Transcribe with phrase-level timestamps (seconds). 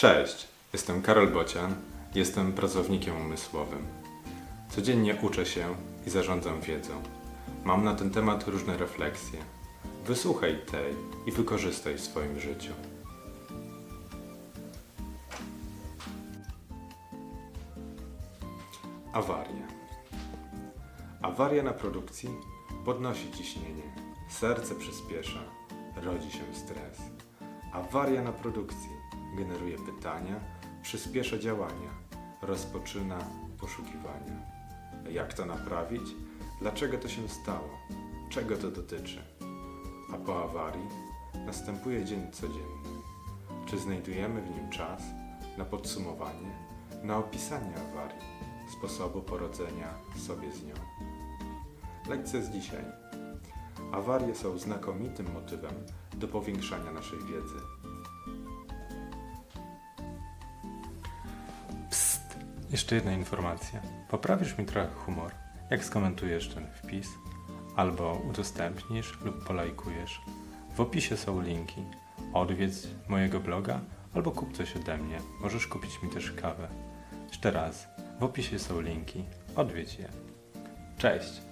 [0.00, 1.74] Cześć, jestem Karol Bocian,
[2.14, 3.86] jestem pracownikiem umysłowym.
[4.68, 5.74] Codziennie uczę się
[6.06, 7.02] i zarządzam wiedzą.
[7.64, 9.38] Mam na ten temat różne refleksje.
[10.06, 10.94] Wysłuchaj tej
[11.26, 12.72] i wykorzystaj w swoim życiu.
[19.12, 19.66] Awaria.
[21.22, 22.30] Awaria na produkcji
[22.84, 23.94] podnosi ciśnienie,
[24.28, 25.40] serce przyspiesza,
[25.96, 26.98] rodzi się stres.
[27.72, 28.99] Awaria na produkcji
[29.36, 30.40] generuje pytania,
[30.82, 31.90] przyspiesza działania,
[32.42, 33.18] rozpoczyna
[33.60, 34.60] poszukiwania.
[35.10, 36.02] Jak to naprawić?
[36.60, 37.78] Dlaczego to się stało?
[38.28, 39.22] Czego to dotyczy?
[40.14, 40.88] A po awarii
[41.46, 42.90] następuje dzień codzienny.
[43.66, 45.02] Czy znajdujemy w nim czas
[45.58, 46.50] na podsumowanie,
[47.02, 48.20] na opisanie awarii,
[48.78, 50.74] sposobu porodzenia sobie z nią?
[52.08, 52.84] Lekcja z dzisiaj.
[53.92, 55.74] Awarie są znakomitym motywem
[56.14, 57.79] do powiększania naszej wiedzy.
[62.70, 63.80] Jeszcze jedna informacja.
[64.10, 65.32] Poprawisz mi trochę humor,
[65.70, 67.08] jak skomentujesz ten wpis,
[67.76, 70.20] albo udostępnisz lub polajkujesz.
[70.76, 71.82] W opisie są linki.
[72.34, 73.80] Odwiedz mojego bloga
[74.14, 75.18] albo kup coś ode mnie.
[75.40, 76.68] Możesz kupić mi też kawę.
[77.28, 77.88] Jeszcze raz,
[78.20, 79.24] w opisie są linki.
[79.56, 80.08] Odwiedź je.
[80.98, 81.49] Cześć!